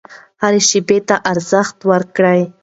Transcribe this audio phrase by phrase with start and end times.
[0.43, 2.41] هرې شیبې ته ارزښت ورکړئ.